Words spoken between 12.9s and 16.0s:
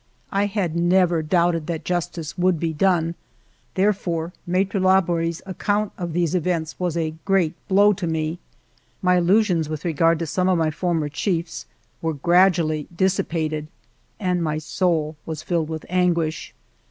dissi pated, and my soul was filled with